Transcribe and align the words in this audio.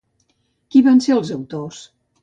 Qui 0.75 0.83
van 0.87 1.05
ser 1.07 1.15
els 1.19 1.35
autors? 1.39 1.89